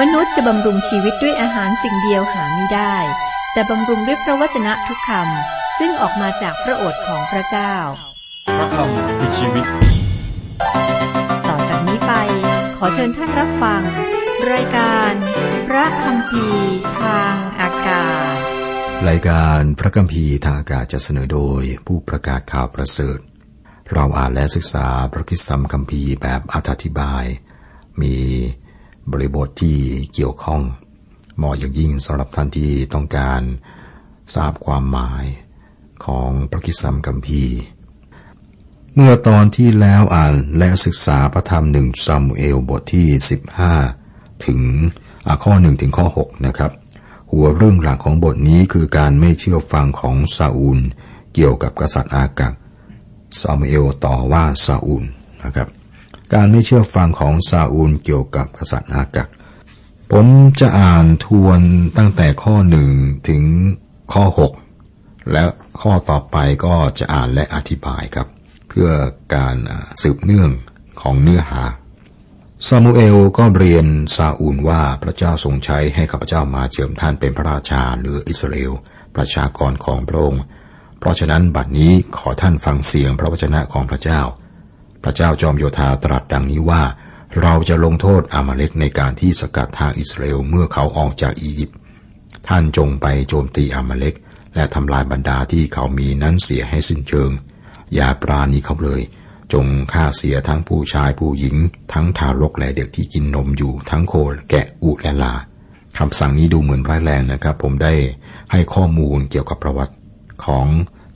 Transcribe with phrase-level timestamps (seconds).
[0.00, 2.96] มนุษย์จะบำรุงชีวิตด้วยอาหารสิ่งเดียวหาไม่ได้
[3.52, 7.74] แต่บำรุงด้วยพระวจนะทุกคำซึ่งออกมาจากพระโอษฐ์ของพระเจ้า
[8.56, 9.66] พระคำคือชีวิต
[11.48, 12.12] ต่อจากนี้ไป
[12.76, 13.82] ขอเชิญท่านรับฟัง
[14.52, 15.12] รายการ
[15.68, 16.46] พระคำพี
[17.00, 18.36] ทางอากาศ
[19.08, 23.18] รายการพระคัมภีร์ทางอากาศจะเสนอโดยผู้ประกาศข่าวประเสริฐ
[23.92, 27.24] เราอ่านและศึกษาพระคิดธรรมคัมภีร์แบบอธิบาย
[28.02, 28.16] มี
[29.12, 29.78] บริบทที่
[30.14, 30.62] เกี่ยวข้อง
[31.36, 33.42] เหมาะอย่างยิ่งสำหรับท่านที่ต้องการ
[34.34, 35.24] ทราบความหมาย
[36.04, 37.56] ของพระคิดธรรมคัมภีร์
[38.94, 43.08] เมื่อตอนที่แล้วอ่านและศึกษาพระธรรมหนึ่งซามูเอลบทที่
[43.76, 44.60] 15 ถึง
[45.26, 46.72] อ่าข้อหนึ่งถึงข้อ 6 นะครับ
[47.32, 50.78] หัวเรื่องหลักของบทนี้คือการไม่เชื่อฟังของซาอูล
[51.34, 52.54] เกี่ยวกับกษัตริย์อากัก
[53.40, 55.04] ซามูเอลต่อว่าซาอูล
[55.44, 55.68] นะครับ
[56.34, 59.28] การไม่เชื่อฟังของซาอูลเกี่ยวกับกษัตริย์อากัก
[60.12, 60.26] ผม
[60.60, 61.60] จะอ่านทวน
[61.96, 62.88] ตั้งแต่ข้อหนึ่ง
[63.28, 63.42] ถึง
[64.12, 64.24] ข้อ
[64.78, 65.44] 6และ
[65.80, 68.26] ข้อต่อไปก็จะอ่านและอธิบายครับ
[68.68, 68.90] เพื่อ
[69.34, 69.56] การ
[70.02, 70.50] สืบเนื่อง
[71.02, 71.62] ของเนื้อหา
[72.68, 78.72] ซามูเอลก็เรียนซาอูลว่าพระเจ้าทรงใช้ให้ข้าพเจ้ามาเจิมท่านเป็นพระราชาหรืออิสราเอล
[79.16, 80.42] ประชากรของพระองค์
[80.98, 84.20] เพราะฉะนั้นบัดนี้ขอท่านฟังเสียงพระวจนะของพระเจ้า
[85.02, 86.82] พระเจ้าจอมโยธาตรัสดังนี้ว่า
[87.42, 91.78] เราจะลงโทษอามาเลกในการที่สกัดทางอิสราเอลเมื่อเขาออกจากอียิปต์
[92.48, 94.14] ท่านจงไปโจมตีอามาเลก
[94.54, 97.30] และทำลายบรรดาที่เขามีนั้นเสียให้สิ้นเชิง
[97.94, 99.02] อย่าปราณีเขาเลย
[99.52, 101.56] จงฆ่าเสียทั้งผู้ชายผู้หญิง
[101.92, 104.14] ทั้งทารกและเด็กที่กินนมอยู่ทั้งโค
[104.50, 105.34] แกะอุและลา
[105.98, 107.92] คำสั่งนี้ดูเหมือนร้ายแรงนะครับ ผมได้
[108.52, 109.94] ให้ข้อมูลเกี่ยวกับประวัติ
[110.44, 110.66] ของ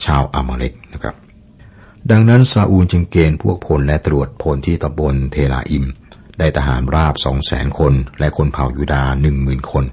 [0.05, 1.15] ชาวอามาเลกนะครับ
[2.09, 5.85] ดังนั้นซาอูลจึงเกณฑ์พวกพลและตรวจพลที่ตำบลเทลาอิม
[6.39, 9.85] ได้ทหารราบสองแสนคน และคนเผ่ายูดาหนึ่งหมื่นคน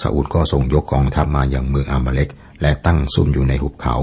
[0.00, 2.28] ซาอูลก็ส่งยกกองทัพมาอย่างเมืองอามาเลก
[2.62, 3.96] และตั้งซุ่มอยู่ในหุบเขา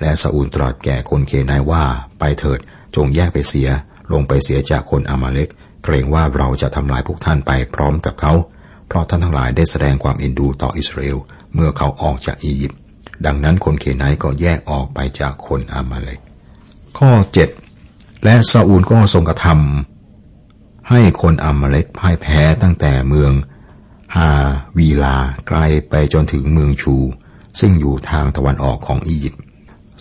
[0.00, 1.84] และซาอูลตรัสแก่คนเคนายว่า
[2.18, 2.60] ไปเถิด
[2.96, 3.68] จงแยกไปเสีย
[4.12, 5.48] ลงไปเสียจากคนอามาเลก
[5.84, 8.32] เกรงว่าเราจะทำลายพวกท่านไปพร้อมกับเขา
[8.86, 11.18] เพราะท่านทั้งหลายได้แสดงความเอ็นดูต่ออิสราเอล
[11.54, 12.78] เมื่อเขาออกจากอียิปต์
[13.26, 16.20] ดังนั้นคนเคนายก็แยกออกไปจากคนอามาเลก
[16.98, 17.10] ข้อ
[17.68, 23.32] 7และซาอูลก็ทรงกระทำให้คนอามาเลกพ่ายแพ้ตั้งแต่เมือง
[24.16, 24.30] ฮา
[24.78, 25.16] วีลา
[25.48, 25.58] ไกล
[25.90, 26.96] ไปจนถึงเมืองชู
[27.60, 29.42] ซึ่งอยู่ทางตะวันออกของอียิปต์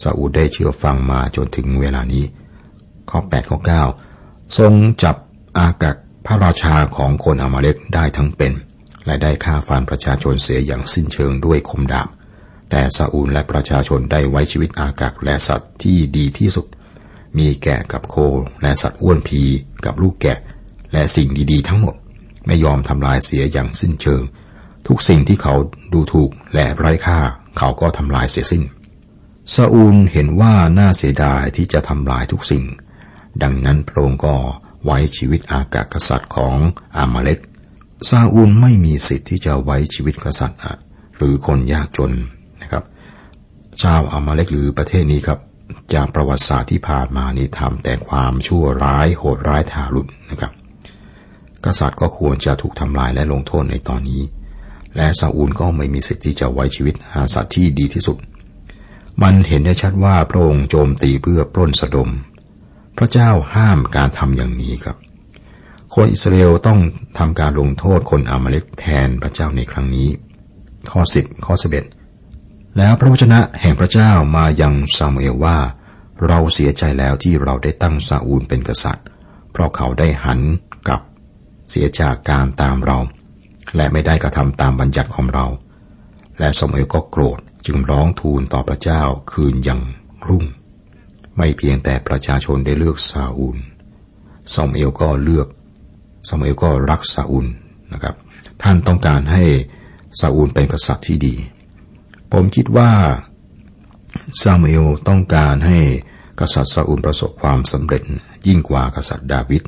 [0.02, 2.24] ซาอูลได้เชื่อฟังมาจนถึงเวลานี้
[3.10, 3.60] ข้อ8ข้อ
[4.08, 4.74] 9ทรง
[5.04, 5.16] จับ
[5.58, 8.54] อากักพระราชาของคนอามาเลกได้ทั้งเป็น
[9.06, 12.08] และได้ฆ่าฟันประชาชนเสียอย่างสิ้นเชิงด้วยคมดาบ
[12.70, 16.66] แต่ซาอูลและประชาชนได้ไว้ชีวิตอากักและสัตว์ที่ดีที่สุด
[17.38, 18.16] มีแกะกับโค
[18.62, 19.42] และสัตว์อ้วนพี
[19.86, 20.38] กับลูกแกะ
[20.94, 21.96] และสิ่งดีๆทั้งหมด
[22.46, 24.22] ไม่ยอมทำลายเสียอย่างสิ้นเชิง
[24.88, 25.56] ทุกสิ่งที่เขา
[25.94, 27.20] ดูถูกและไร้ค่า
[27.58, 28.64] เขาก็ทำลายเสียสิ้น
[29.54, 32.64] ซาอูลเห็นว่าน่าเสียดายที่จะทำลายทุกสิ่ง
[33.44, 34.36] ดังนั้นพระองค์ก็
[34.86, 36.58] ไว้ชีวิตอากาศกษัตริย์ของ
[36.98, 37.40] อามาเลก
[38.10, 40.60] ซาอูลไม่มีสิทธิ์ที่จะไว้ชีวิตกษัตริย์
[41.18, 42.12] หรือคนยากจน
[42.62, 42.84] นะครับ
[43.82, 45.40] ชาวอามาเลกหรือประเทศนี้ครับ
[45.94, 50.52] จากประวัติศาสตร์ที่ผ่านมานี่ทำแต่ความชั่วร้ายโหดร้ายทารุณนะครับ
[51.66, 54.22] กษัตริย์ก็ควรจะถูกทำลายและลงโทษในตอนนี้
[54.96, 58.18] และซาอูลก็ไม่มีสิทธิ์ที่จะไว้ชีวิตหาสัตว์ที่ดีที่สุด
[59.22, 62.10] มันเห็นได้ชัดว่าพระองค์โจมตีเพื่อปล้นสะดม
[62.98, 64.98] พระเจ้าห้ามการทำอย่างนี้ครับ
[65.94, 66.80] คนอิสราเอลต้อง
[67.18, 70.10] ทำการลงโทษคนอามาเลกแทนพระเจ้าในครั้งนี้
[70.92, 71.86] ข้อสิบข้อสิบเอ็ด
[72.78, 75.58] แล้วพระวจนะแห่งพระเจ้ามายังซามูเอลว่า
[76.28, 79.06] เราเสียใจแล้วที่เราได้ตั้งซาอูลเป็นกษัตริย์
[79.52, 80.40] เพราะเขาได้หัน
[80.88, 81.02] กลับ
[81.70, 83.00] เสียจากการตามเรา
[83.76, 85.46] และไม่ได้กระทำตามบัญญัติของเรา
[86.40, 89.82] และซามูเอลก็โกรธจึงร้องทูลต่อพระเจ้าคืนยัง
[90.28, 90.46] รุ่ง
[91.38, 93.58] ไม่เพียงแต่ประชาชนได้เลือกซาอูล
[94.54, 95.48] ซามูเอลก็เลือก
[96.28, 97.48] ซามูเอลก็รักซาอูล
[97.94, 98.16] นะครับ
[98.64, 99.44] ท่านต้องการให้
[100.20, 101.36] ซาอูลเป็นกษัตริย์ที่ดี
[102.32, 102.92] ผมคิดว่า
[104.42, 105.80] ซามูเอลต้องการให้
[106.40, 108.04] กษัตริย์ซาอูลประสบความสำเร็จ
[108.48, 109.64] ยิ่งกว่ากษัตริย์ดาวิด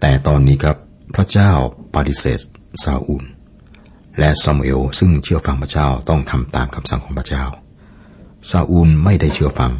[0.00, 0.76] แต่ตอนนี้ครับ
[1.14, 1.50] พระเจ้า
[1.94, 2.40] ปฏิเสธ
[2.84, 3.24] ซาอูล
[4.18, 7.44] และซามูเอลซึ่งเชื่อฟังพระเจ้าต้องทำตามคำสั่งของพระเจ้า
[8.50, 9.72] ซาอูลไม่ได้เชื่อฟัง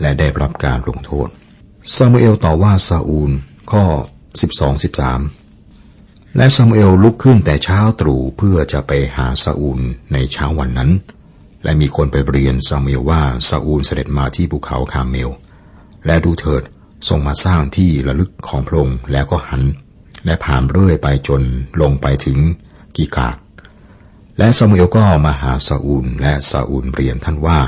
[0.00, 1.28] และได้รับการลงโทษ
[1.96, 3.30] ซามูเอลต่อว่าซาอูล
[3.72, 3.84] ข้อ
[4.30, 4.82] 12
[5.54, 9.80] 13 และซามูเอลลุกขึ้นแต่เช้าตรู่เพื่อจะไปหาซาอูล
[10.12, 10.90] ในเช้าวันนั้น
[11.64, 15.30] และมีคนไปเรียนซามูเอลว่าซาอูลเสด็จมาที่ภูเขาคาเมล
[16.06, 16.62] และดูเถิด
[17.08, 19.62] ทรงมาสร้างที่ระลึกของพระองค์แล้วก็หัน
[20.24, 21.42] และผ่านเรื่อยไปจน
[21.80, 22.38] ลงไปถึง
[22.96, 23.36] กีกาด
[24.38, 27.58] และซามูเอลก็มาหาซาอูลและซาอูลเรียนท่านว่า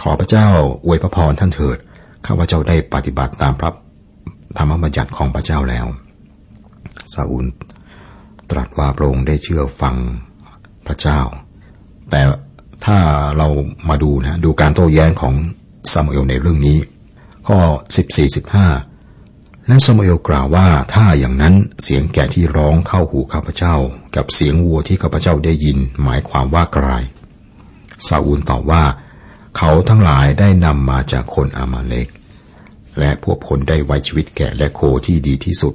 [0.00, 0.48] ขอพระเจ้า
[0.84, 1.78] อวยพระพรท่านเถิด
[2.26, 3.70] ข้าพเจ้าได้ปฏิบัติตามพระ
[4.58, 5.86] ธรรมบัญญัติของพระเจ้าแล้ว
[7.14, 7.46] ซาอูล
[8.50, 9.96] ตรัสว่าพระองค์ได้เชื่อฟัง
[10.86, 11.20] พระเจ้า
[12.10, 12.20] แต่
[12.86, 12.98] ถ้า
[13.38, 13.48] เรา
[13.88, 15.34] มาดูนะดูการโต้แย้งของ
[15.92, 16.78] ซามูเอลในเรื่องนี้
[17.46, 17.58] ข้อ
[18.84, 23.74] 14-15 แล้วซามูเอลกล่าวว่าถ้าอย่างนั้นเสียงแกะที่ร้องเข้าหูข้าพเจ้า
[24.16, 26.88] กับเสียงวัวที่ข้าพเจ้าได้ยินหมายความว่าไกล
[28.08, 28.84] ซาอูลตอบว่า
[29.56, 32.08] เขาทั้งหลายได้นำมาจากคนอามาเลก
[32.98, 35.74] และพวกคนได้ไว้ชีวิตแกะและโคที่ดีที่สุด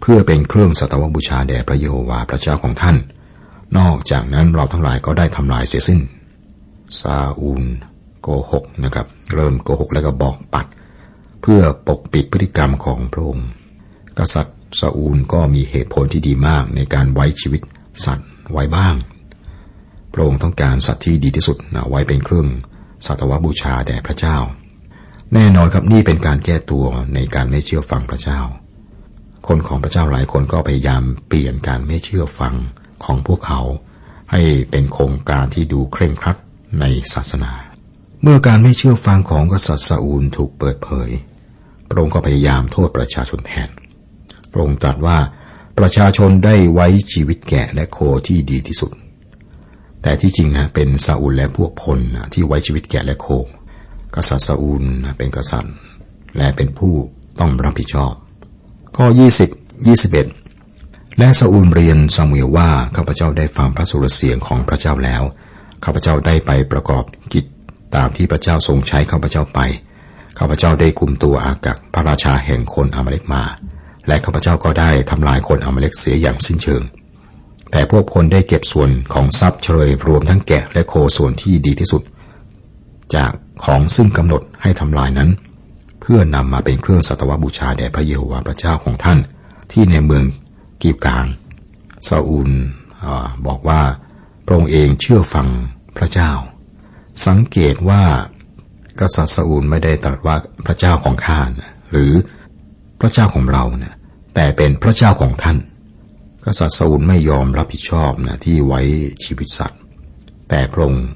[0.00, 2.96] เพื่อเป็นเครื่องสัตวบูชาแด่พระเยโฮวาห์พระเจ้าของท่าน
[3.78, 6.00] นอกจากนั้นเราทั้งหลายก็ได้ทำลายเสียสิ้น
[7.00, 7.62] ซาอูล
[8.22, 10.66] โกหกนะครับ เริ่มโกหกแล้วก็บอกปัด
[11.42, 13.48] เพื่อปกปิดพฤติกรรมของพระองค์
[14.18, 17.62] กษัตริย์ซาอูลก็มีเหตุผลที่ดีมากในการไว้ชีวิต
[18.04, 18.94] สัตว์ไว้บ้าง
[20.12, 22.48] พระองค์ต้องการสัตว์ที่ดีที่สุดนะไว้เป็นเครื่อง
[23.06, 24.36] สัตวบูชาแด่พระเจ้า
[25.34, 28.40] แน่นอนครับนี่เป็นการแก้ตัวในการไม่เชื่อฟังพระเจ้า
[29.46, 32.54] คนของพระเจ้าหลายคนก็พยายามเปลี่ยนการไม่เชื่อฟัง
[33.04, 33.60] ของพวกเขา
[34.32, 36.36] ให้เป็นโครงการที่ดูเคร่งครัด
[36.78, 36.84] ใน
[37.14, 37.52] ศาสนา
[38.22, 41.10] เมื่อการไม่เชื่อฟังของกษัตริย์ซาอูลถูกเปิดเผย
[41.88, 43.68] พระองค์ก็พยายามโทษประชาชนแทน
[44.52, 45.18] พระองค์ตรัสว่า
[45.78, 48.90] ประชาชนได้ไว้ชีวิตแกะและโคที่ดีที่สุด
[50.02, 52.00] แต่ที่จริงนะเป็นซาอูลและพวกพล
[52.32, 53.26] ที่ไว้ชีวิตแกะและโค
[54.14, 54.84] กษัตริย์ซาอูล
[55.18, 55.74] เป็นกษัตริย์
[56.36, 56.94] และเป็นผู้
[57.40, 58.12] ต้องรับผิดชอบ
[58.96, 59.06] ข้อ
[59.68, 65.22] 20 21และซาอูลเรียนซามูเอลว่าข้าพเจ้าได้ฟังพระสุรเสียงของพระเจ้าแล้ว
[65.84, 67.44] ข้าพเจ้าได้ไปประกอบกิจ
[67.96, 69.60] ตามที่พระเจ้าทรงใช้ข้าพเจ้าไป
[70.38, 73.42] ข้าพเจ้าได้คุมตัวอากักพระราชาแห่งคนอามาเลกมา
[74.08, 76.82] และข้าพเจ้าก็ได้ทำลายคนอามาเลกเสียอย่างสิ้นเชิง
[77.70, 82.02] แต่พวกคนได้เก็บส่วนของทรัพย์เฉลยรวมทั้งแกะและโคส่วนที่ดีที่สุด
[83.14, 83.32] จาก
[83.64, 85.30] ของซึ่งกำหนดให้ทำลายนั้น
[86.00, 89.18] เพื่อนำมาเป็นเครื่องสัตวบูชาแด่พระเยโฮวาห์พระเจ้าของท่าน
[89.72, 90.24] ที่ในเมือง
[90.82, 91.26] กีบกลาง
[92.08, 92.50] ซาอูล
[93.46, 93.80] บอกว่า
[94.50, 95.48] ระองค์เองเชื่อฟัง
[95.96, 96.32] พระเจ้า
[97.26, 98.02] สังเกตว่า
[99.00, 100.36] กษัตริย์ซาอูลไม่ได้ตรัสว่า
[100.66, 102.12] พระเจ้าของข้านะหรือ
[103.00, 103.96] พระเจ้าของเราเนะ
[104.34, 105.58] แต่เป็นพระเจ้าของท่าน
[106.44, 108.80] กษัตริย์ซาอูลไม่ยอมรับผิดชอบนะที่ไว้
[109.24, 109.80] ชีวิตสัตว์
[110.48, 111.06] แต่พระองค์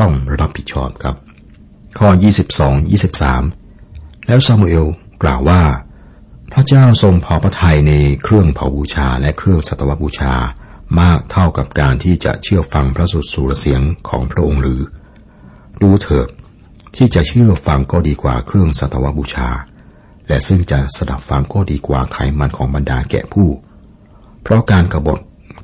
[0.00, 1.16] ต้องรับผิดชอบครับ
[1.98, 2.08] ข้อ
[2.58, 2.92] 22
[3.38, 4.86] 23 แล้วซามูเอล
[5.22, 5.62] กล่าวว่า
[6.52, 7.92] พระเจ้าทรงพอพระทัยใน
[8.22, 10.34] เครื่องเผาบูชาและเครื่องสัตวบูชา
[11.00, 14.80] มากเท่ากับการที่จะเชื่อฟังพระสุดสูรเสียงของพระองค์หรือ
[15.82, 16.28] ดูเถิด
[16.96, 19.50] ที่จะเชื่อฟังก็ดีกว่าเครื่องสัตวบูชา
[20.28, 23.48] และซึ่งจะสดับฟังก็ดีกว่าไขมันของบรรดาแก่ผู้
[24.42, 25.18] เพราะการกรบฏ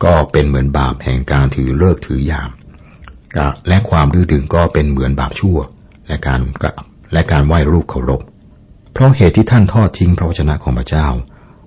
[0.05, 2.51] ก็เป็นเหมือนบาปแห่งการถือเลิกถือยาม
[3.69, 5.59] และความดื้อดึงก็เป็นเหมือนบาปชั่ว
[6.09, 6.41] และการ
[7.13, 8.21] และการไหว้รูปเคารพ
[8.93, 11.07] เพราะเหตุที่ท่านทอดทิ้งพระวจนะของพระเจ้า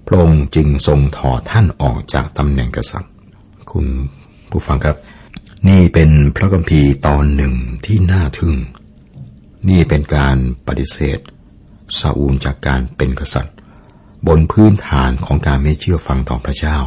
[0.08, 3.12] พระองค์จึงทรงถอดท่านออกจากตำแหน่งกษัตริย์
[3.78, 3.90] คุณ
[4.52, 4.98] ผู้ฟังครับ
[5.70, 7.54] นี่เป็นพระคัมภีร์ตอนหนึ่ง
[7.86, 8.56] ที่น่าทึ่ง
[9.70, 10.38] นี่เป็นการ
[10.68, 11.20] ปฏิเสธ
[12.00, 13.56] ซาอูลจากการเป็นกษัตริย์
[14.28, 16.78] บนพื้นฐานของการไม่เชื่อฟังต่อพระเจ้า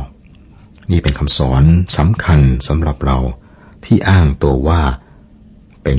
[0.91, 1.63] นี่เป็นคำสอน
[1.99, 3.19] สำคัญสำหรับเรา
[3.85, 4.83] ที่อ้างตัวว่า
[5.85, 5.99] เป็น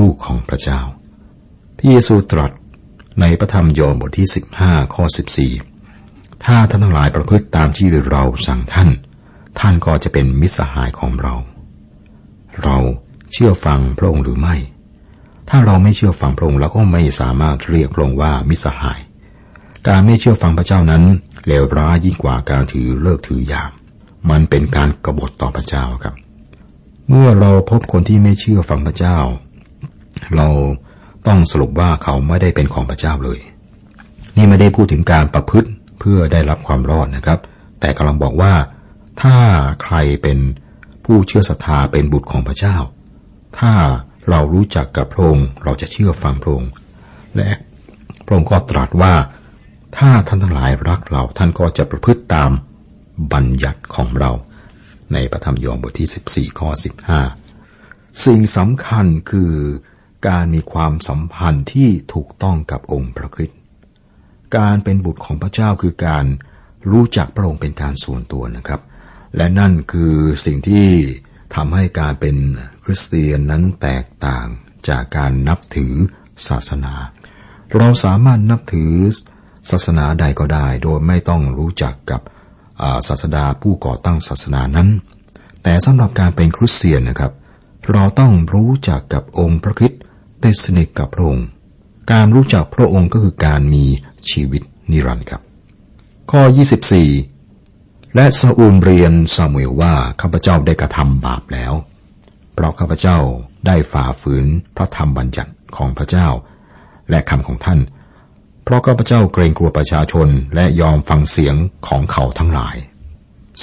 [0.00, 0.80] ลูกของพระเจ้า
[1.76, 2.50] พระเยซูตรัส
[3.20, 4.28] ในพระธรรมโยมบทที่
[4.60, 5.04] 15 ข้อ
[5.74, 8.90] 14 ถ้าท่านทั้งหลายประพฤติตามที่เราสั่งท่าน
[9.58, 11.34] ท่านก็จะเป็นมิตรสหายของเรา
[12.62, 12.76] เรา
[13.32, 14.56] เชื่อฟังพระองค์หรือไม่
[15.48, 19.00] ถ้าเราไม่เชื่อฟังพระองค์เราก็ไม่สามารถเรียกพระองค์ว่ามิตรสหาย
[19.88, 21.02] การไม่เชื่อฟังพระเจ้านั้น
[21.46, 23.70] เลวร้ายยิ่งกว่าการถือเลิกถือยาม
[24.30, 26.14] มันเป็นการกบฏต่อพระเจ้าครับ
[27.08, 29.16] เมื่อเราพบคนที่ไม่เชื่อฟังพระเจ้า
[30.36, 30.48] เรา
[31.26, 33.40] ต้องสรุปว่าเขาไม่ได้เป็นของพระเจ้าเลย
[34.36, 35.68] นี่ไม่ได้พูดถึงการประพฤติ
[36.00, 37.38] เพื่อได้รับความรอดนะครับ
[37.80, 38.52] แต่กำลังบอกว่า
[39.22, 39.36] ถ้า
[39.82, 40.38] ใครเป็น
[41.04, 42.76] ผู้เชื่อศรัทธาเป็นบุตรของพระเจ้า
[43.58, 43.72] ถ้า
[44.30, 46.70] เรารู้จักกับพระองค์เราจะเชื่อฟังพระองค์
[47.36, 47.50] และ
[48.24, 49.14] พระองค์ก็ตรัสว่า
[49.96, 52.50] ถ้าท่านทั้งหลายรักเราท่านก็จะประพฤติตาม
[53.32, 54.30] บัญญัติของเรา
[55.12, 56.68] ในพระธรรมยอห์นบทที่ 14 ข้อ
[57.48, 59.52] 15 สิ่งสำคัญคือ
[60.28, 63.58] การมีความสัมพันธ์ที่ถูกต้องกับองค์พระคริสต์
[64.56, 66.24] การเป็นบุตรของพระเจ้าคือการ
[66.90, 68.80] รู้จักพระองค์เป็นการส่วนตัวนะครับ
[69.36, 70.14] และนั่นคือ
[70.44, 70.88] สิ่งที่
[71.54, 72.36] ทำให้การเป็น
[72.84, 74.46] คริสเตียนนั้นแตกต่าง
[74.88, 75.94] จากการนับถือ
[76.48, 76.94] ศาสนา
[77.76, 78.92] เราสามารถนับถือ
[79.70, 82.20] ศาสนาใดก็ได้ โดยไม่ต้องรู้จักกับ
[83.08, 84.88] ศาสดาผู้ก่อตั้งศาสนานั้น
[85.62, 87.32] แต่สำหรับการเป็นคริสเตียนนะครับ
[87.92, 90.02] เราต้องรู้จักกับองค์พระคริสต์
[90.42, 91.46] ได้สนิทกับพระองค์
[92.12, 93.84] การรู้จักพระองค์ก็คือการมี
[94.30, 95.42] ชีวิตนิรันดร์ครับ
[96.30, 96.42] ข้อ
[96.94, 97.35] 24
[98.18, 101.72] และซาอูลเรียนซามูเอลว่าข้าพเจ้าได้กระทำบาปแล้ว
[102.54, 103.18] เพราะข้าพเจ้า
[103.66, 104.46] ได้ฝ่าฝืน
[104.76, 106.28] พระธรรมบัญญัติของพระเจ้า
[107.10, 107.80] และคำของท่าน
[108.64, 111.56] เพราะข้าพเจ้าเกรงกลัวประชาชนและยอมฟังเสียง
[111.88, 112.76] ของเขาทั้งหลาย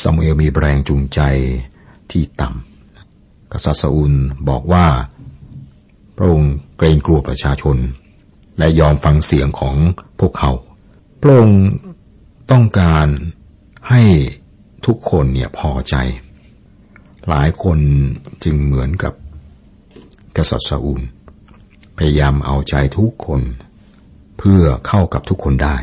[0.01, 1.19] ซามูเอลมีแรงจูงใจ
[2.11, 4.13] ที่ต่ำกษัตริย์ซาอูล
[4.49, 4.87] บอกว่า
[6.17, 7.77] พระองค์เกรงกลัวประชาชน
[8.57, 9.75] และยอมฟังเสียงของ
[10.19, 10.51] พวกเขา
[11.21, 11.61] พระองค์
[12.51, 13.07] ต้องการ
[13.89, 14.03] ให้
[14.85, 15.95] ทุกคนเนี่ยพอใจ
[17.29, 17.79] หลายคน
[18.43, 19.13] จึงเหมือนกับ
[20.37, 21.01] กษัตริย์ซาอูล
[21.97, 23.41] พยายามเอาใจทุกคน
[24.39, 25.77] เพื่อเข้ากับทุกคนได้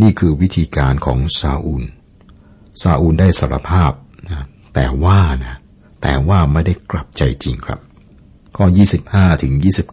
[0.00, 1.84] นี่คือวิธีการของซาอูล
[2.82, 3.92] ซาอูลได้สารภาพ
[4.26, 5.56] นะแต่ว่านะ
[6.02, 7.80] แต่ว่าไม่ได้กลับใจจริงครับ
[8.56, 8.64] ข้อ
[9.04, 9.92] 25ถึง29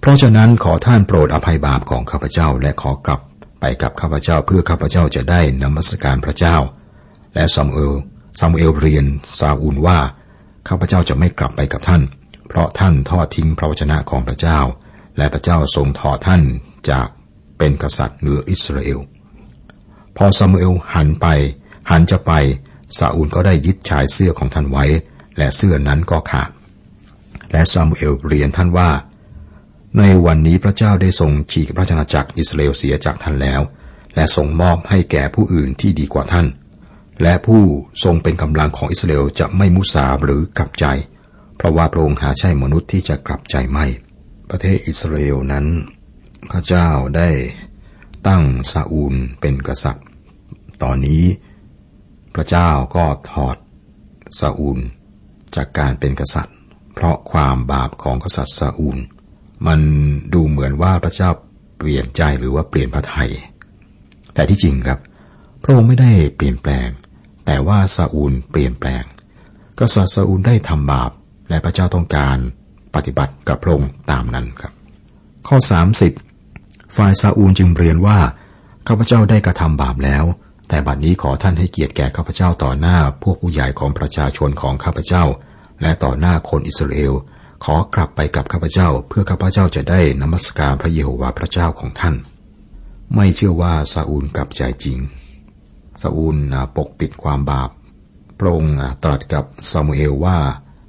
[0.00, 3.20] เพราะฉะนั้นขอท่านโปรดอภัยบาปของข้าพเจ้าและขอกลับ
[3.60, 6.56] ไปกับข้าพเจ้าเพื่อข้าพเจ้าจะได้นมัสการพระเจ้า
[7.34, 7.92] และซามูเอล
[8.40, 9.06] ซามูเอลเรียน
[9.40, 9.98] ซาอูลว่า
[10.68, 12.02] ข้าพเจ้าจะไม่กลับไปกับท่าน
[12.48, 14.58] เพราะท่านทอดทิ้งพระวจนะของพระเจ้า
[15.16, 16.42] และพระเจ้าทรงทอดท่าน
[16.90, 17.08] จาก
[17.58, 18.98] เป็นกษัตริย์เหนืออิสราเอล
[20.16, 21.26] พอซามูเอลหันไป
[21.90, 22.32] หันจะไป
[22.98, 24.84] ซาอูลก็ได้ยึดชายเสื้อของท่านไว้
[25.38, 26.50] และเสื้อนั้นก็ขาด
[27.52, 28.90] และซามูเอลเรียนท่านว่า
[29.98, 33.60] ในวันนี้พระเจ้าได้ทรงฉีกพระชนาจักรอิสราเอลเสียจากท่านแล้ว
[34.14, 36.46] และทรงมอบให้แก่ผู้อื่นที่ดีกว่าท่าน
[37.22, 37.62] และผู้
[38.04, 40.86] ทรงเป็นกำลังของอิสราเอลจะไม่มุสาหรือกลับใจ
[41.56, 43.86] เพราะว่าพระองค์หาใช่มนุษย์ที่จะกลับใจไม่
[44.50, 45.66] ประเทศอิสราเอลนั้น
[46.50, 47.30] พระเจ้าได้
[48.28, 50.06] ตั้งซาอูลเป็นกษัตริย์
[50.82, 51.24] ตอนนี้
[52.34, 53.56] พระเจ้าก็ถอด
[54.40, 54.78] ซาอูล
[55.56, 56.56] จากการเป็นกษัตริย์
[56.94, 58.98] เพราะความบาปของกษัตริย์ซาอูล
[59.66, 59.80] มัน
[60.34, 61.30] ดูเหมือนว่าพระเจ้า
[61.78, 63.30] เปลี่ยนใจหรือว่าเปลี่ยนพระทัย
[64.34, 64.98] แต่ที่จริงครับ
[65.62, 66.88] พระองค์ไม่ได้เปลี่ยนแปลง
[67.52, 69.04] แต่ว่าซาอูลเปลี่ยนแปลง
[69.78, 71.10] กษัตริย์ซาอูลได้ทำบาป
[71.48, 72.36] และพระเจ้าต้องการ
[72.94, 74.72] ปฏิบัติกับพระองค์ตามนั้นครับ
[75.48, 75.56] ข้อ
[76.26, 78.18] 30 ฝ่ายซาอูลจึงเรียนว่า
[78.88, 80.24] ข้าพเจ้าได้กระทำบาปแล้ว
[80.68, 85.24] แต่บัดนี้ขอท่านให้เกียรติแก่ข้าพเจ้าต่อหน้าพวกผู้ใหญ่ของประชาชนของข้าพเจ้า
[85.82, 87.12] และต่อหน้าคนอิสราเอล
[87.64, 92.14] ขอกลับไปกับข้าพเจ้า เพื่อข้าพเจ้าจะได้นมัสการพระเยโฮวาห์พระเจ้าของท่าน
[93.14, 95.00] ไม่เชื่อว่าซาอูลกลับใจจริง
[96.02, 96.36] ซาอูล
[96.76, 97.70] ปกปิดความบาป
[98.38, 100.36] พระองค์ตรัสกับซามูเอลว่า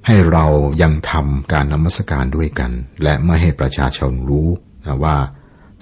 [0.07, 0.45] ให้เรา
[0.81, 2.71] ยังทำการนมัสการด้วยกัน
[3.03, 4.47] และไม่ให้ประชาชนรู้
[4.85, 5.17] นะว่า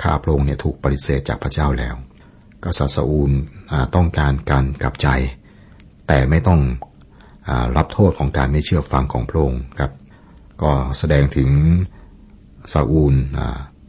[0.01, 1.95] ข้าพระองค์เนี่ยถูกปฏิเสธจากพระเจ้าแล้ว
[2.63, 3.31] กษัตริย์ซาอูล
[3.95, 5.07] ต้องการการกลับใจ
[6.07, 6.59] แต่ไม่ต้อง
[7.47, 9.91] อรับโทษของการไม่เชื่อฟังของพระองค์ครับ
[10.61, 11.49] ก็แสดงถึง
[12.73, 13.15] ซาอูล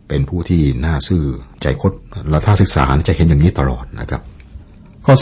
[0.08, 1.24] เป็นผู้ที่น่าซื่อ
[1.62, 1.92] ใจคด
[2.30, 4.22] และถ้าศึกษาจะเห็นอย่างนี้ตลอดนะครับ
[5.04, 5.14] ข้อ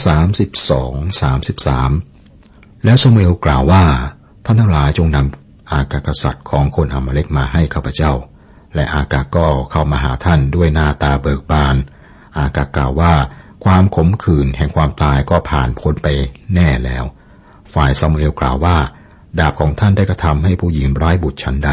[0.72, 3.84] 32 33แล้วซามูเอลกล่าวว่า
[4.44, 8.12] ท่านทั้งหลายจงนำอากากษัตริย์ของคนอามาเล็กมาให้ข้าพเจ้า
[8.74, 11.76] และอากาก็เข้ามาหาท่านด้วยหน้าตาเบิกบาน
[12.38, 13.14] อากากล่าวว่า
[13.64, 16.08] ความขมขื่นแห่งความตายก็ผ่านพ้นไป
[16.54, 17.04] แน่แล้ว
[17.74, 18.76] ฝ่ายซามูเอลกล่าวว่า
[19.38, 21.70] ดาบของท่านได้กระทำให้ผู้หญิงไร้บุตรชั้นใด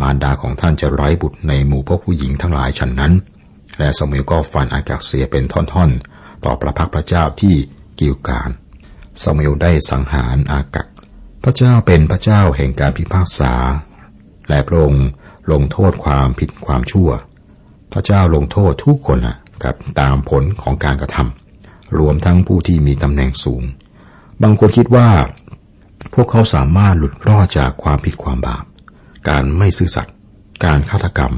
[0.00, 3.12] มารดาของท่านจะไร้บุตรในหมู่พวกผู้หญิงทั้งหลายฉันนั้น
[3.78, 6.13] และซามูเอลก็ฟันอากาเสียเป็นท่อนๆ
[6.44, 7.54] ต่อพระพักพระเจ้าที่
[8.00, 8.50] กิลการ
[9.22, 10.84] ซามูเอลได้สังหารอากา
[11.44, 13.54] พระเจ้าเป็นพระเจ้าแห่งการพิพากษา
[14.48, 15.06] และพระองค์
[15.52, 17.10] ลงโทษความผิดความชั่ว
[17.92, 23.62] พระเจ้าลงโทษทุกคนนะครับตามผลของการกระทำรวมทั้งผู้ที่มีตำแหน่งสูง
[24.42, 25.08] บางคนคิดว่า
[26.14, 28.64] พวกเขาสามารถหลุดรอดจากความผิดความบาป
[29.28, 30.14] การไม่ซื่อสัตย์
[30.64, 31.32] การฆาตกรรม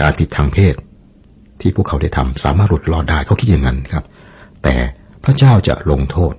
[0.00, 0.74] การผิดทางเพศ
[1.60, 4.04] ที่พวกเขาได้ทำสามารถหลุดรอดได้เขาคิดอย่างนั้นครับ
[4.64, 4.76] แต่
[5.24, 6.34] พระเจ้าจะลงโทษ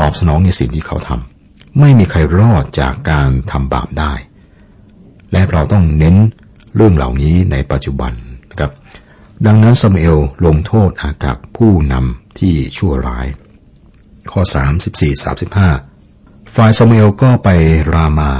[0.00, 4.12] ตอบสนองในสิ่งที่เขาทำไม่มีใครรอดจากการทำบาปได้
[5.32, 6.16] และเราต้องเน้น
[6.76, 8.12] เรื่องเหล่านี้ในปัจจุบัน
[8.50, 8.72] นะครับ
[9.46, 13.26] ดังนั้นซามูเอลลงโทษอากับผู้นำที่ชั่วร้าย
[14.30, 14.40] ข้อ
[15.68, 17.48] 34-35 ฝ่ายซามูเอลก็ไป
[17.92, 18.32] รามา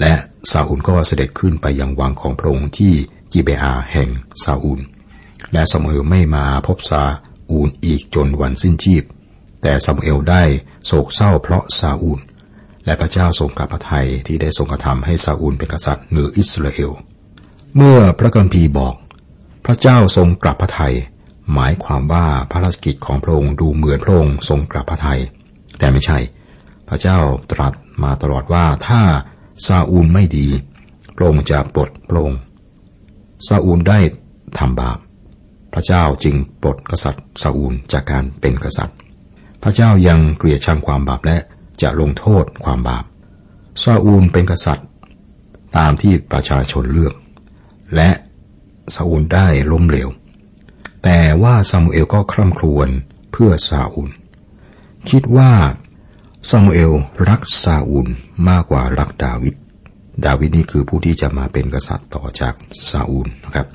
[0.00, 0.12] และ
[0.50, 2.92] ซาอูลก็เสด็จขึ้นไปยังวังของพระองค์ที่
[3.32, 4.08] กิเบอาแห่ง
[4.44, 4.80] ซาอูล
[5.52, 7.02] และซามูเอลไม่มาพบซา
[7.50, 9.02] อูลอีกจนวันสิ้นชีพ
[9.62, 10.42] แต่ซามูเอลได้
[10.86, 12.20] โศกเศร้าเพราะซาอูล
[12.84, 16.90] และพระเจ้าทรงกลับพระทัยที่ได้ทรงกระทำให้ซาอูลเป็นกษัตริย์เหนืออิสราเอล
[17.76, 18.94] เมื่อพระกัมพีบอก
[19.64, 20.94] พระเจ้าทรงกลับพระทัย
[21.52, 25.20] หมายความว่าพระราชกิจของพระองค์ดูเหมือนพระองค์ทรงกลับพระทัย
[25.78, 26.18] แต่ไม่ใช่
[26.88, 27.18] พพระเจ้า
[27.52, 29.00] ตรัสมาตลอดว่าถ้า
[29.66, 30.46] ซาอูลไม่ดี
[31.16, 32.40] พระองค์จะปลดพระองค์
[33.46, 33.98] ซาอูลได้
[34.58, 34.98] ทำบาป
[35.74, 38.96] พระเจ้าจึงปลดกษัตริย์ซาอูลจากการเป็นกษัตริย์
[39.62, 41.38] พระเจ้ายังเกลียดชังความบาปและ
[41.82, 43.04] จะลงโทษความบาป
[43.82, 44.86] ซาอูลเป็นกษัตริย์
[45.76, 47.14] ตามที่ประชาชนเลือก
[47.94, 48.10] และ
[48.94, 50.08] ซาอูลได้ล้มเหลว
[51.04, 52.88] แต่ว่าซามูเอลก็คร่ำครวญ
[53.32, 54.10] เพื่อซาอูล
[55.10, 55.52] คิดว่า
[56.50, 56.92] ซามูเอล
[57.28, 58.08] รักซาอูล
[58.48, 59.54] มากกว่ารักดาวิด
[60.24, 62.54] ดาวิดนี่คือผู้ที่จะมาเป็นกษัตริย์ต่อจาก
[62.90, 63.66] ซาอูลนะครับ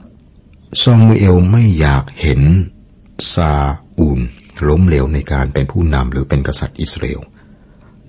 [0.82, 2.42] ซามูเอลไม่อยากเห็น
[3.34, 3.52] ซา
[4.00, 4.20] อูล
[4.68, 7.22] ล้มเหลวในการเป็นผู้นำหรือเป็นกษัตริย์อิสราเอล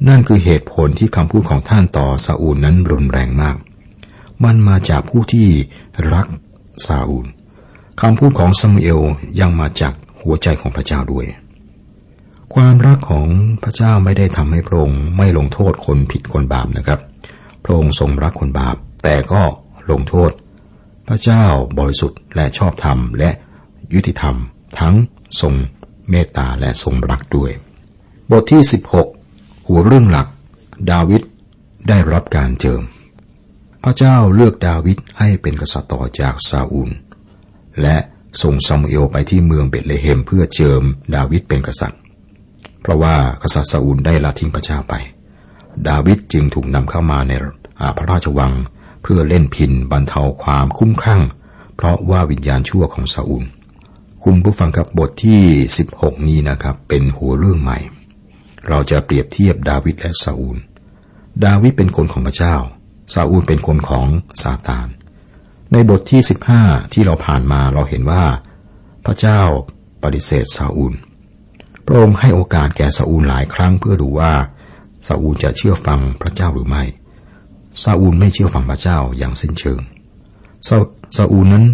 [0.09, 3.57] นั่นคือเหตุผลที่คำพูดของท่านต่อซาอูลนั้นรุนแรงมาก
[4.45, 5.49] มันมาจากผู้ที่
[6.13, 6.27] รัก
[6.87, 7.27] ซาอูล
[8.01, 9.01] คำพูดของซามูเอล
[9.41, 9.93] ยังมาจาก
[10.23, 11.27] หัวใจของพระเจ้าด้วย
[12.55, 13.27] ความรักของ
[13.63, 17.01] พระเจ้าไม่ได้ทำให้พระองค์ไม่ลงโทษคนผิดคนบาปนะครับ
[17.65, 19.43] พระองค์ทรงรักคนบาป แต่ก็
[19.91, 20.31] ลงโทษ
[21.09, 21.45] พระเจ้า
[21.79, 23.31] บริสุทธิ์และชอบธรรมและ
[23.95, 24.37] ยุติธรรม
[24.79, 24.95] ทั้ง
[25.41, 25.55] ทรง
[26.11, 27.51] เมตตาและทรงรักด้วย
[28.31, 28.63] บทที่
[29.13, 30.29] 16 หัวเรื่องหลัก
[30.91, 31.23] ดาวิด
[31.89, 32.83] ได้รับการเจิม
[33.83, 36.91] พระเจ้าเลือกดาวิดให้เป็นกษัตริย์ต่อจากซาอูล
[37.83, 37.97] และ
[38.43, 40.83] ส่งซามูเอลไปที่เมืองเบตเลเฮมเพื่อเจิม
[41.15, 42.01] ดาวิดเป็นกษัตริย์
[42.83, 44.95] เพราะว่ากษัตริย์ซาอูลได้ละทิ้งพระเจ้าไป
[45.89, 47.33] ดาวิดจึงถูกนำเข้ามาใน
[47.97, 48.53] พระราชวัง
[49.07, 51.23] พื่อเล่นพินบรรเทาความคุ้มครั่ง
[51.77, 53.45] เพราะว่าวิญญาณชั่วของซาอูล
[54.25, 55.41] คุณผู้ฟังครับบทที่
[55.87, 57.79] 16 นี้นะครับ เป็นหัวเรื่องใหม่
[58.69, 60.59] เราจะเปรียบเทียบดาวิดและซาอูล
[61.45, 62.57] ดาวิดเป็นคนของพระเจ้า
[63.15, 64.07] ซาอูลเป็นคนของ
[64.43, 64.89] ซาตาน
[65.73, 66.21] ในบทที่
[66.59, 68.25] 15 ที่เราผ่านมาเราเห็นว่า
[69.05, 69.41] พระเจ้า
[70.03, 70.95] ปฏิเสธซาอูล
[71.87, 74.33] พระองค์ให้โอกาสแก่ซาอูลหลายครั้งเพื่อดูว่า
[75.07, 76.85] ซาอูลจะเชื่อฟังพระเจ้าหรือไม่
[77.83, 79.81] ซาอูลไม่เชื่อฟังพระเจ้าอย่างสิ้นเชิง
[80.69, 80.77] ซา
[81.17, 81.65] ซาอูลนั้น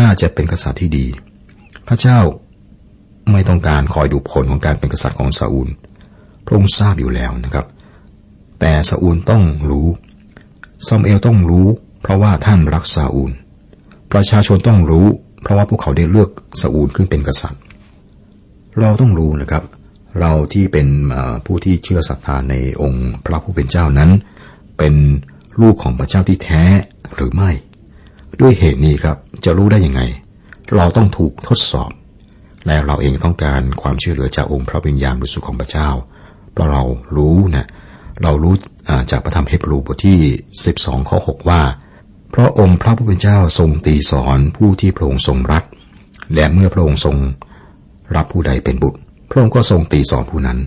[0.00, 1.06] น่าจะเป็นกษัตริย์ที่ดี
[1.88, 2.18] พระเจ้า
[3.32, 5.68] ไม่ต้องการคอยดูผลของการเป็นกษัตริย์ของซาอูล
[6.44, 7.66] พระองค์ทราบอยู่แล้วนะครับ
[8.60, 9.88] แต่ซาอูลต้องรู้
[10.88, 11.66] ซามเอลต้องรู้
[12.02, 13.30] เพราะว่าท่านรักซาอูล
[14.12, 15.06] ประชาชนต้องรู้
[15.42, 17.60] เพราะว่าพวกเขาได้เลือกซาอูลขึ้นเป็นกษัตริย์
[18.80, 19.62] เราต้องรู้นะครับ
[20.20, 20.88] เราที่เป็น
[21.46, 24.10] ผู้ที่เชื่อศรัทธาในองค์พระผู้เป็นเจ้านั้น
[24.78, 24.94] เป็น
[25.60, 26.64] ลูกของพระเจ้าที่แท้
[27.14, 27.50] หรือไม่
[28.40, 30.02] ด้วยเหตุนี้ครับจะรู้ได้ยังไง
[30.76, 31.90] เราต้องถูกทดสอบ
[32.66, 35.88] และเราเองต้องการความช่วยเหลือจากองค์พระวิญญาณบริสุทธิ์ของพระเจ้า
[36.52, 36.82] เพราะเรา
[37.16, 37.66] รู้นะ
[38.22, 38.54] เรารู้
[39.10, 40.18] จากพระธรรมเฮบรูบทที่
[40.64, 41.62] 12ข้อ6ว่า
[42.30, 45.64] เพราะองค์พระผู้เป็นเจ้าทรงตีสอนผู้ที่พระองค์ทรงรัก
[46.34, 47.16] และเมื่อพระองค์ทรง
[48.16, 48.98] รับผู้ใดเป็นบุตร
[49.30, 50.58] พระองค์ก็ทรงตีสอนผู้นั้น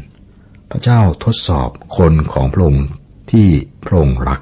[0.71, 2.85] พระเจ้าทดสอบคนของพระองค์
[3.31, 3.47] ที่
[3.85, 4.41] พระองค์รัก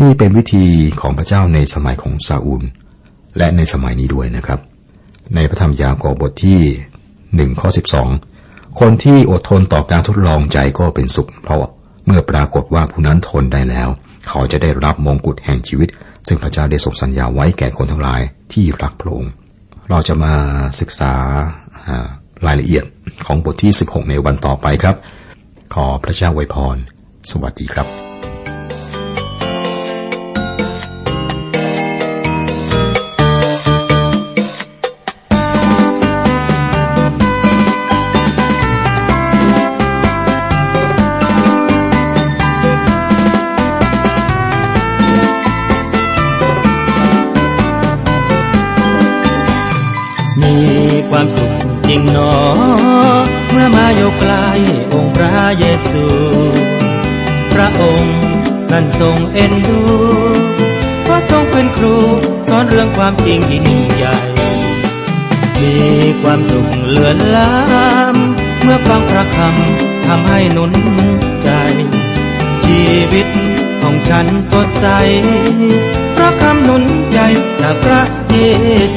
[0.00, 0.64] นี่เป็นวิธี
[1.00, 2.62] ของพระเจ้าในสมัยของซาอูล
[3.38, 4.60] และในสมัยนี้ด้วยนะครับ
[5.34, 6.60] ในพระธรรมยากอบบทที่
[7.36, 8.08] หนึ่งข้อสิบสอง
[8.80, 11.58] คนที่อดทนต่อการทดลองใจก็เป็นสุข เพราะ
[12.06, 13.88] เมื่อปรากฏว่าผู้นั้นทนได้แล้ว
[14.28, 15.88] เขาจะได้รับมงกุฎแห่งชีวิต
[16.26, 18.20] ซึ่งพระเจ้าได้ทรงสัญญาไว้แก่คนทั้งหลาย
[18.52, 19.32] ที่รักพระองค์
[19.90, 20.34] เราจะมา
[20.80, 21.12] ศึกษา
[22.46, 22.84] รายละเอียด
[23.26, 24.96] ของบทที่ 16 ในวันต่อไปครับ
[25.74, 26.76] ขอพระเจ้าไวยพร
[27.30, 28.07] สวัสดีครับ
[51.20, 51.52] ความสุข
[51.88, 52.32] จริงหนอ
[53.50, 54.46] เมื่อมาอยู่ใกล้
[54.92, 56.06] องค์พระเยซู
[57.52, 58.18] พระองค์
[58.72, 59.80] นั้นทรงเอ็นดู
[61.02, 61.94] เพราะทรงเป็นครู
[62.48, 64.16] สอนเรื่องความจริงยิ่งใหญ่
[65.60, 65.74] มี
[66.22, 70.72] ความสุขเหลือล้ำเมื่อฟังพระคำทำให้หนุน
[71.44, 71.50] ใจ
[72.64, 73.28] ชีวิต
[73.82, 74.86] ของฉันสดใส
[76.12, 77.18] เพราะคำหนุนใจ
[77.60, 78.38] จากพระเย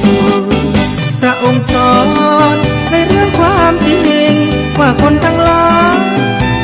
[0.02, 0.16] ซู
[1.22, 1.66] พระองค์
[4.82, 5.98] ว่าคนทั้งหลาย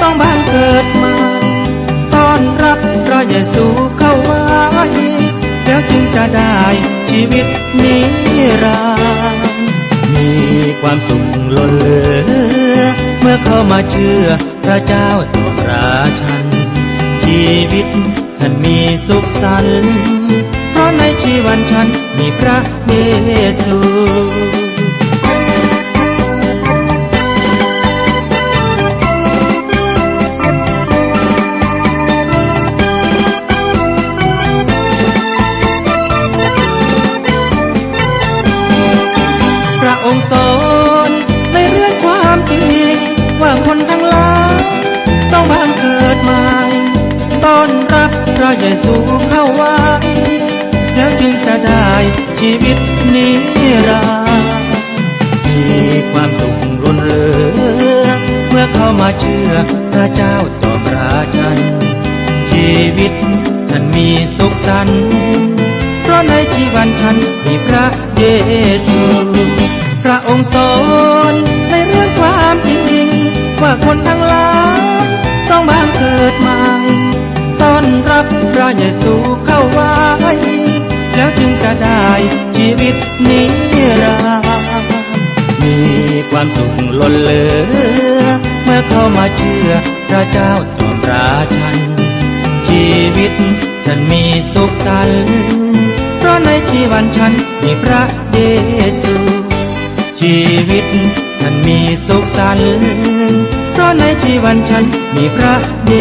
[0.01, 1.13] ต้องบานเกิดมา
[2.13, 3.65] ต้อนรับพระเยซู
[3.97, 4.45] เข้าไว้
[5.65, 6.58] แล้วจึงจะได้
[7.10, 7.45] ชีวิต
[7.82, 7.95] นิ
[8.63, 8.82] รั
[9.34, 9.51] นดร์
[10.13, 10.30] มี
[10.82, 11.23] ความสุข
[11.56, 12.82] ล้นเหลือ
[13.21, 14.25] เมื่อเข้ามาเชื่อ
[14.63, 16.45] พระเจ้าต่อราชัน
[17.23, 17.88] ชีวิต
[18.39, 18.77] ฉันมี
[19.08, 19.95] สุขสันต์
[20.71, 23.77] เพราะในชีวันฉันมีพระเยซู
[48.84, 49.75] ซูงเข้าไว้
[50.95, 51.89] แล้วจึงจะได้
[52.39, 52.77] ชีวิต
[53.13, 53.27] นิ
[53.88, 54.03] รั
[54.41, 54.71] นดร์
[55.45, 55.62] มี
[56.12, 57.25] ความสุขล้นเหลื
[58.06, 58.08] อ
[58.49, 59.51] เมื่อเข้ามาเชื่อ
[59.93, 61.58] พระเจ้าต่อพระชัน
[62.51, 63.13] ชีวิต
[63.69, 65.01] ฉันมีสุขสันต์
[66.01, 67.86] เพราะในชีวันฉันมีพระ
[68.17, 68.23] เย
[68.88, 69.01] ซู
[70.03, 70.73] พระองค์สอ
[71.32, 71.34] น
[71.69, 73.10] ในเรื่องความจริง
[73.62, 74.49] ว่าคนทั้งหลา
[75.03, 75.06] ย
[75.49, 76.58] ต้องบางเกิดใหม่
[78.60, 79.13] พระเยซู
[79.46, 79.93] เข้าไว้
[81.15, 82.06] แล้วจึงจะได้
[82.56, 82.96] ชีวิต
[83.30, 83.41] นิ
[84.02, 84.86] รันดร์
[85.63, 85.78] มี
[86.30, 88.26] ความสุขล้นเหลือ
[88.63, 89.70] เมื่อเข้ามาเชื่อ
[90.10, 91.78] พระเจ้าตอนราชัน
[92.67, 93.32] ชีวิต
[93.86, 95.30] ฉันมีสุขสันต์
[96.17, 98.39] เพราะในชีวันฉันมีพระเย
[99.02, 99.15] ซู
[100.20, 100.38] ชี
[100.70, 100.86] วิต
[101.41, 102.72] ฉันมีสุขสันต์
[103.72, 105.56] เพราะในชีวันฉันมีพระ
[105.88, 105.93] เย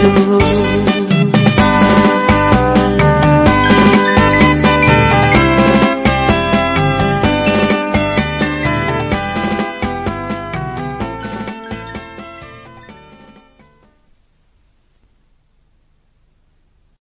[0.00, 0.12] ซู